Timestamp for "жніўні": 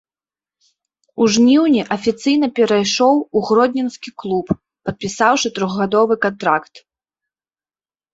1.33-1.81